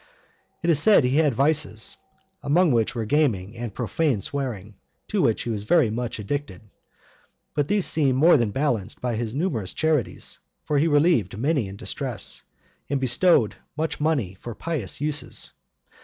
It 0.63 0.71
is 0.71 0.79
said 0.79 1.03
he 1.03 1.17
had 1.17 1.35
vices, 1.35 1.95
among 2.41 2.71
which 2.71 2.95
were 2.95 3.05
gaming 3.05 3.55
and 3.55 3.71
profane 3.71 4.19
swearing, 4.19 4.73
to 5.09 5.21
which 5.21 5.43
he 5.43 5.51
was 5.51 5.63
very 5.63 5.91
much 5.91 6.17
addicted; 6.17 6.61
but 7.53 7.67
these 7.67 7.85
seem 7.85 8.15
more 8.15 8.35
than 8.35 8.49
balanced 8.49 8.99
by 8.99 9.13
his 9.13 9.35
numerous 9.35 9.75
charities, 9.75 10.39
for 10.63 10.79
he 10.79 10.87
relieved 10.87 11.37
many 11.37 11.67
in 11.67 11.75
distress, 11.75 12.41
and 12.89 12.99
bestowed 12.99 13.57
much 13.77 13.99
money 14.01 14.35
for 14.39 14.55
pious 14.55 15.01
uses. 15.01 15.51